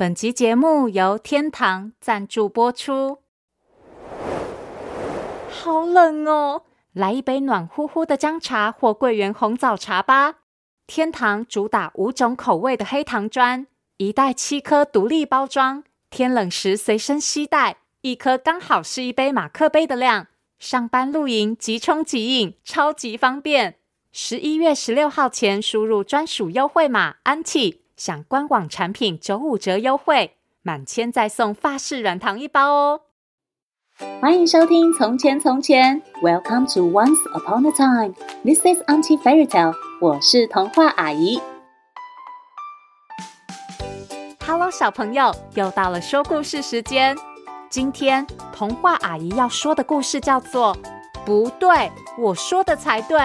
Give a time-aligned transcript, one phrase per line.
[0.00, 3.18] 本集节目由天堂赞助播出。
[5.50, 10.36] 好冷哦，来一杯暖乎乎的姜茶或桂圆红枣茶吧。
[10.86, 13.66] 天堂主打五种口味的黑糖砖，
[13.96, 20.28] 一袋七颗独立包装，天冷时随身携带，一颗刚好是一杯马克杯的量。
[20.60, 23.80] 上班露营即冲即饮，超级方便。
[24.12, 33.00] 十一月十六号前输入专属优惠码安 t 享官网产品九五折优惠，满千再送法式软糖一包哦！
[34.20, 41.40] 欢迎收听《从前从前》，Welcome to Once Upon a Time，This is Auntie Fairy Tale，我是童话阿姨。
[44.46, 47.16] Hello，小朋友，又到了说故事时间。
[47.68, 50.72] 今天童话阿姨要说的故事叫做
[51.26, 53.18] 《不对，我说的才对》。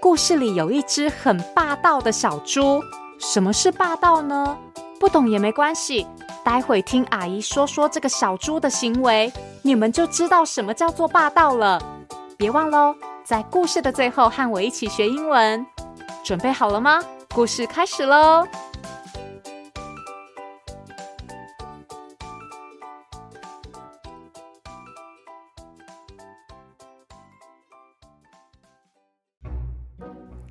[0.00, 2.82] 故事里有一只很霸道的小猪。
[3.24, 4.56] 什么是霸道呢？
[5.00, 6.06] 不懂也没关系，
[6.44, 11.82] 待会听阿姨说说这个小猪的行为，你们就知道什么叫做霸道了。
[12.36, 15.66] 别忘喽，在故事的最后和我一起学英文。
[16.22, 17.00] 准备好了吗？
[17.34, 18.46] 故事开始喽！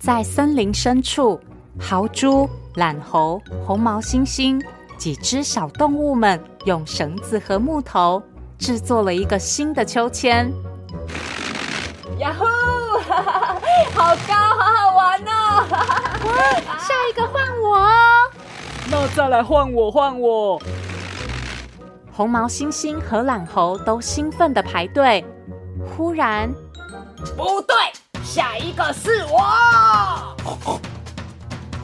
[0.00, 1.38] 在森林深处，
[1.78, 2.48] 豪猪。
[2.76, 4.62] 懒猴、红毛猩猩
[4.96, 8.22] 几只小动物们用绳子和木头
[8.58, 10.52] 制作了一个新的秋千。
[12.18, 12.44] 呀呼！
[13.94, 15.64] 好高，好好玩哦！
[15.68, 18.30] 哇，下一个换我哦！
[18.90, 20.60] 那再来换我，换我！
[22.12, 25.24] 红毛猩猩和懒猴都兴奋地排队。
[25.96, 26.52] 忽然，
[27.36, 27.74] 不对，
[28.22, 30.80] 下一个是我！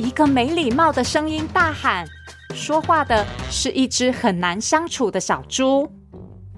[0.00, 2.06] 一个没礼貌的声音大喊
[2.56, 5.86] ：“说话的是一只很难相处的小猪。”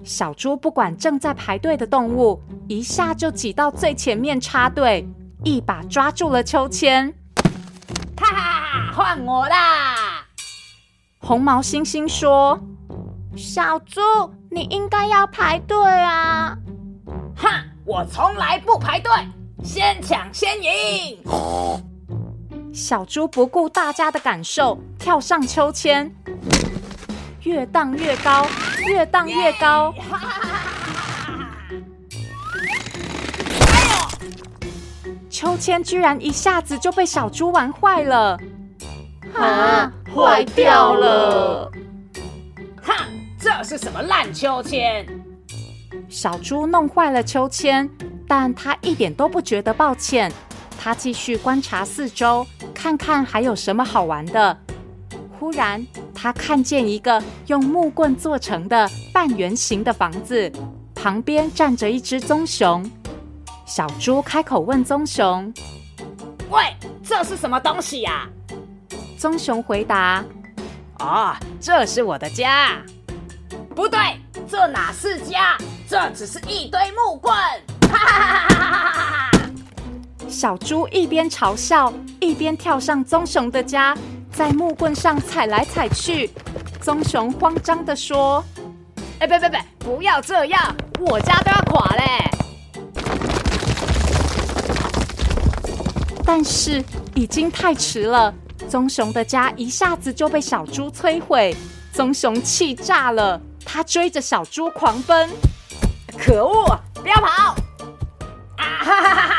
[0.01, 5.05] 小猪不管正在排队的动物，一下就挤到最前面插队，
[5.43, 7.13] 一把抓住了秋千。
[8.15, 8.93] 哈哈哈！
[8.95, 10.25] 换我啦！
[11.19, 12.57] 红毛猩猩说
[13.35, 13.99] ：“小猪，
[14.49, 16.57] 你应该要排队啊！”
[17.35, 17.49] 哼，
[17.83, 19.11] 我从来不排队，
[19.65, 21.19] 先抢先赢。
[22.73, 26.11] 小猪不顾大家的感受，跳上秋千，
[27.43, 28.47] 越荡越高，
[28.87, 29.93] 越荡越高。
[35.29, 38.39] 秋千居然一下子就被小猪玩坏了！
[39.35, 41.71] 啊，坏掉了！
[42.81, 42.93] 哼，
[43.39, 45.05] 这是什么烂秋千？
[46.09, 47.87] 小猪弄坏了秋千，
[48.27, 50.31] 但他一点都不觉得抱歉。
[50.83, 52.45] 他继续观察四周。
[52.73, 54.57] 看看还有什么好玩的。
[55.39, 60.51] 忽然，他看见一个用木棍做成的半圆形的房子，
[60.93, 62.89] 旁边站着一只棕熊。
[63.65, 65.53] 小猪开口问棕熊
[66.51, 68.27] ：“喂，这是什么东西呀？”
[69.17, 70.21] 棕熊回答
[70.99, 72.81] ：“哦，这是我的家。
[73.73, 73.99] ”“不对，
[74.49, 75.57] 这哪是家？
[75.87, 77.33] 这只是一堆木棍！”
[77.89, 78.92] 哈哈哈哈哈哈！
[80.33, 83.95] 小猪一边嘲笑，一边跳上棕熊的家，
[84.31, 86.31] 在木棍上踩来踩去。
[86.81, 88.43] 棕熊慌张地说
[89.21, 92.03] ：“哎，别别别，不要这样，我家都要垮嘞！”
[96.25, 96.83] 但是
[97.13, 98.33] 已经太迟了，
[98.67, 101.55] 棕熊的家一下子就被小猪摧毁。
[101.93, 105.29] 棕熊气炸了，他追着小猪狂奔。
[106.17, 107.55] 可恶，不要跑！
[108.57, 109.32] 啊哈哈哈哈哈！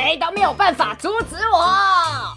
[0.00, 2.32] 谁都没有办法阻止我！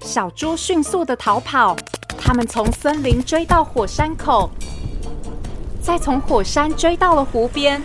[0.00, 1.76] 小猪迅速的逃跑，
[2.18, 4.50] 他们从森林追到火山口，
[5.80, 7.80] 再从火山追到了湖边。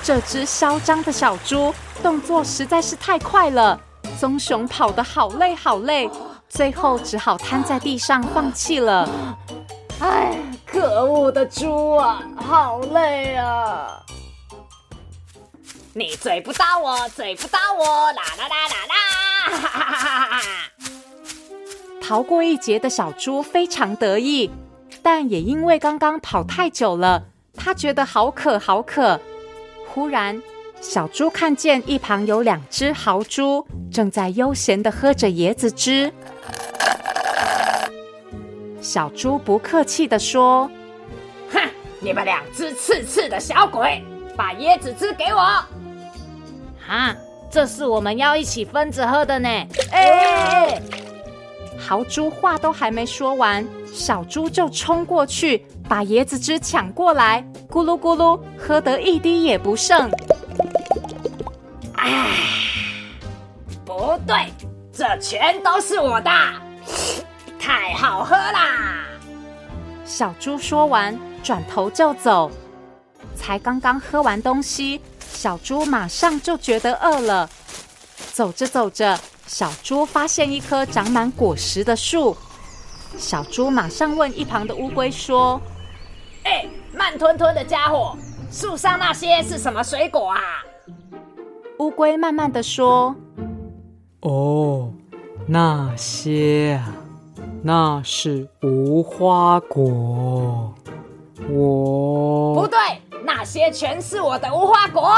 [0.00, 3.80] 这只嚣张的小猪动作实在是太快了，
[4.20, 6.08] 棕熊跑得好累好累，
[6.48, 9.08] 最后只好瘫在地上放弃了。
[9.98, 14.04] 哎，可恶的猪啊，好累啊！
[15.98, 18.96] 你嘴不到我，嘴不到我，啦啦啦啦啦！
[19.46, 20.70] 哈哈哈哈哈哈！
[22.02, 24.50] 逃过一劫的小猪非常得意，
[25.02, 27.24] 但也因为刚刚跑太久了，
[27.56, 29.18] 他觉得好渴好渴。
[29.88, 30.42] 忽然，
[30.82, 36.12] 小猪看见一旁有两只豪猪正在悠闲地喝着椰子汁。
[38.82, 40.70] 小猪不客气地说
[41.50, 41.70] ：“哼，
[42.00, 44.04] 你们两只刺刺的小鬼，
[44.36, 45.64] 把椰子汁给我！”
[46.88, 47.14] 啊，
[47.50, 49.48] 这是我们要一起分着喝的呢！
[49.90, 50.80] 哎，
[51.78, 60.10] 豪猪话都还没说完，小猪就冲过去，把椰子汁抢过来，咕噜咕噜，喝得一滴也不剩。
[61.94, 62.10] 唉，
[63.84, 64.52] 不对，
[64.92, 66.30] 这全都是我的，
[67.58, 69.04] 太好喝啦！
[70.04, 72.50] 小猪说完，转头就走。
[73.34, 75.00] 才刚刚喝完东西，
[75.36, 77.48] 小猪马上就觉得饿了。
[78.32, 82.34] 走着走着，小猪发现一棵长满果实的树。
[83.18, 85.60] 小猪马上问一旁的乌龟说
[86.44, 88.16] ：“哎，慢吞吞的家伙，
[88.50, 90.40] 树上那些是什么水果啊？”
[91.80, 93.14] 乌龟慢慢的说
[94.22, 94.90] ：“哦，
[95.46, 96.94] 那些啊，
[97.62, 100.74] 那是无花果。
[101.50, 102.78] 我不对。”
[103.46, 105.08] 那些全是我的无花果。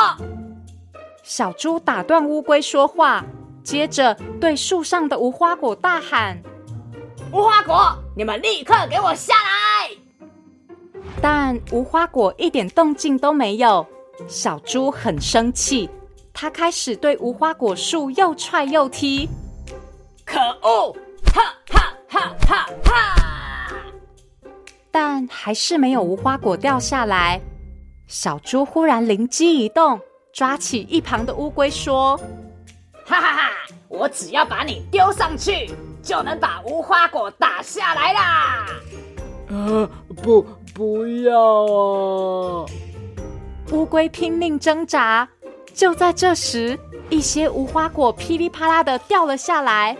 [1.22, 3.24] 小猪打断乌龟说话，
[3.64, 6.38] 接着对树上的无花果大喊
[7.32, 9.88] ：“无花果，你们立刻给我下来！”
[11.22, 13.86] 但无花果一点动静都没有。
[14.26, 15.88] 小猪很生气，
[16.34, 19.26] 他开始对无花果树又踹又踢。
[20.26, 20.94] 可恶！
[21.32, 23.72] 哈哈哈哈哈！
[24.90, 27.40] 但还是没有无花果掉下来。
[28.08, 30.00] 小猪忽然灵机一动，
[30.32, 32.16] 抓起一旁的乌龟说
[33.04, 33.50] ：“哈哈哈！
[33.86, 35.70] 我只要把你丢上去，
[36.02, 38.66] 就能把无花果打下来啦！”
[39.52, 39.90] 啊，
[40.22, 40.42] 不，
[40.74, 42.64] 不要啊！
[43.72, 45.28] 乌龟拼命挣扎。
[45.74, 46.78] 就在这时，
[47.10, 49.94] 一些无花果噼里啪啦的掉了下来。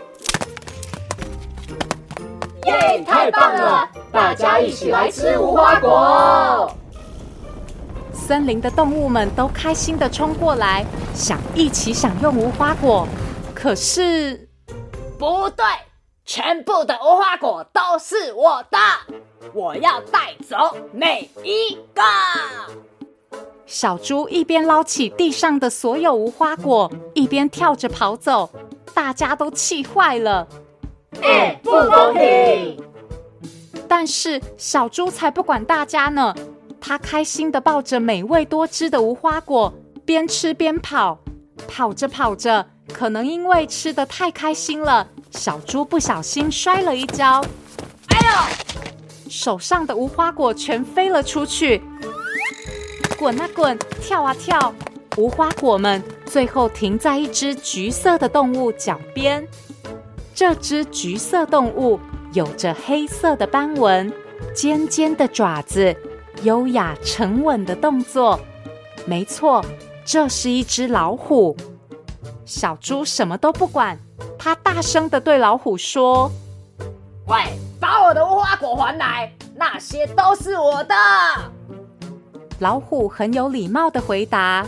[2.65, 3.03] 耶！
[3.05, 3.87] 太棒了！
[4.11, 6.75] 大家一起来吃无花果。
[8.29, 10.85] 森林的动物们都开心地冲过来，
[11.15, 13.07] 想一起享用无花果。
[13.55, 14.47] 可是，
[15.17, 15.65] 不对，
[16.25, 18.77] 全部的无花果都是我的，
[19.51, 22.03] 我要带走每一个。
[23.65, 28.51] 小猪一边捞起地上的所有无花果，一边跳着跑走，
[28.93, 30.47] 大家都气坏了。
[31.23, 32.79] 哎，不公平！
[33.87, 36.35] 但是小猪才不管大家呢。
[36.81, 39.73] 他开心地抱着美味多汁的无花果，
[40.05, 41.19] 边吃边跑。
[41.67, 47.43] 跑着跑着，可能因为吃的太开心了，小猪不小心摔了一跤。
[48.07, 49.29] 哎呦！
[49.29, 51.81] 手上的无花果全飞了出去，
[53.17, 54.73] 滚啊滚，跳啊跳。
[55.17, 59.45] 无花果们最后停在一只橘色的动物脚边。
[60.33, 61.99] 这只橘色动物
[62.31, 64.11] 有着黑色的斑纹，
[64.55, 65.93] 尖尖的爪子。
[66.43, 68.39] 优雅沉稳的动作，
[69.05, 69.63] 没错，
[70.05, 71.55] 这是一只老虎。
[72.45, 73.97] 小猪什么都不管，
[74.37, 76.31] 它大声的对老虎说
[77.27, 77.37] ：“喂，
[77.79, 80.95] 把我的无花果还来，那些都是我的。”
[82.59, 84.65] 老虎很有礼貌的回答：“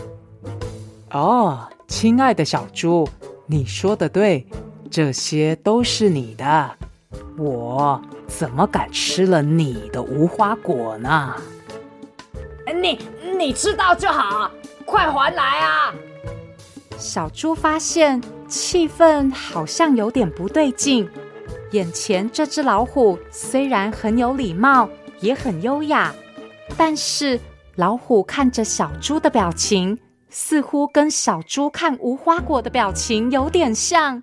[1.10, 3.08] 哦，亲爱的小猪，
[3.46, 4.46] 你说的对，
[4.90, 6.70] 这些都是你的，
[7.36, 11.34] 我怎么敢吃了你的无花果呢？”
[12.82, 12.98] 你
[13.38, 14.50] 你知道就好，
[14.84, 15.94] 快还来啊！
[16.98, 21.08] 小猪发现气氛好像有点不对劲。
[21.70, 24.88] 眼前这只老虎虽然很有礼貌，
[25.20, 26.12] 也很优雅，
[26.76, 27.38] 但是
[27.76, 29.96] 老虎看着小猪的表情，
[30.28, 34.22] 似乎跟小猪看无花果的表情有点像。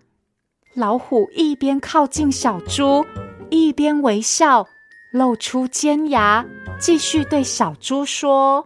[0.76, 3.06] 老虎一边靠近小猪，
[3.50, 4.68] 一边微笑，
[5.12, 6.46] 露出尖牙。
[6.80, 8.64] 继续对小猪说：“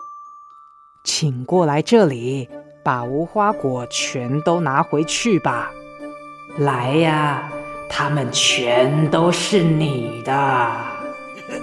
[1.03, 2.47] 请过来这里，
[2.83, 5.71] 把无花果全都拿回去吧。
[6.59, 7.51] 来呀，
[7.89, 10.71] 它们全都是你的。”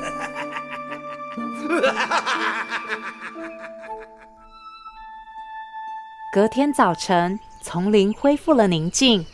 [6.33, 9.25] 隔天早晨，丛林恢复了宁静，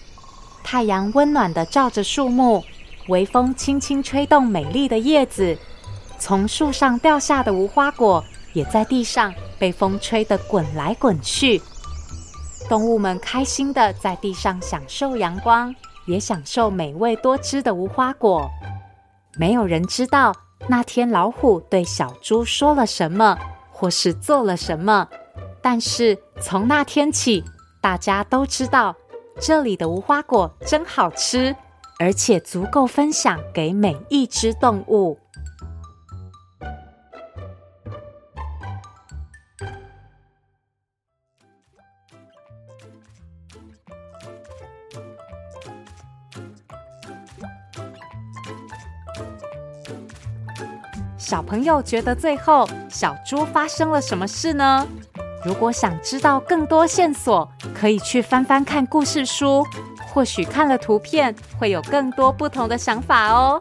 [0.63, 2.63] 太阳温暖的照着树木，
[3.09, 5.57] 微风轻轻吹动美丽的叶子。
[6.19, 11.61] 从树上掉下的无花果也在地上被风吹得滚来滚去。
[12.69, 15.75] 动物们开心地在地上享受阳光，
[16.07, 18.51] 也享受美味多汁的无花果。
[19.39, 20.35] 没有人知道
[20.67, 23.39] 那天老虎对小猪说了什么，
[23.71, 25.07] 或是做了什么。
[25.61, 27.45] 但是从那天起，
[27.81, 28.97] 大家都知道
[29.39, 31.55] 这里的无花果真好吃，
[31.99, 35.19] 而且足够分享给每一只动物。
[51.19, 54.87] 小朋友觉得最后小猪发生了什么事呢？
[55.45, 59.65] 如果想知道更多线索可以去翻翻看故事书。
[60.17, 63.61] 或许看了图片会有更多不同的想法哦。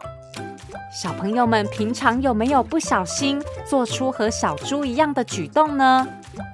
[0.90, 6.08] 小朋友们平常有没有不小心做出和小猪一样的举动呢？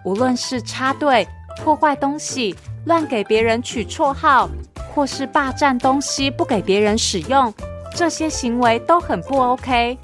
[0.05, 1.25] 无论是插队、
[1.63, 2.53] 破坏东西、
[2.87, 4.51] 乱给别人取绰号，
[4.93, 7.55] 或是霸占东西不给别人使用，
[7.95, 9.97] 这些行为都很不 OK。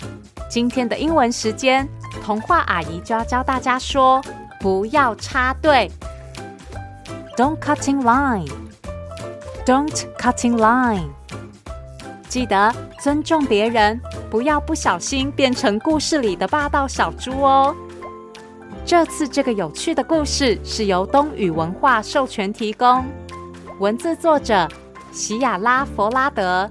[0.49, 1.88] 今天的英文时间，
[2.23, 4.23] 童话阿姨就要教大家说。
[4.61, 5.90] 不要插队
[7.37, 8.49] ，Don't cut in line
[9.68, 11.10] Don't cut in line。
[12.26, 17.76] 记得尊重别人，不要不小心变成故事里的霸道小猪哦。
[18.87, 23.04] 这次这个有趣的故事是由东雨文化授权提供，
[23.78, 24.66] 文字作者
[25.12, 26.70] 席亚拉·佛拉德，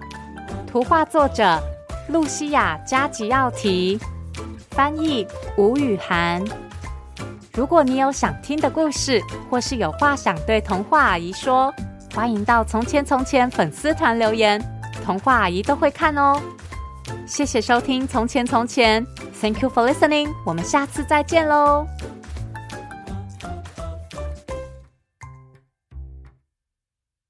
[0.66, 1.62] 图画作者
[2.10, 4.00] 露西亚·加吉奥提，
[4.72, 6.44] 翻译吴雨涵。
[7.54, 11.72] 如果你有想听的故事，或是有话想对童话阿姨说，
[12.18, 14.60] 欢迎到《从前从前》粉丝团留言，
[15.06, 16.42] 童话阿姨都会看哦。
[17.28, 19.06] 谢谢收听《从前从前》
[19.40, 21.86] ，Thank you for listening，我们下次再见喽。